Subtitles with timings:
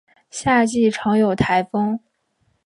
[0.31, 1.99] 夏季常有台风。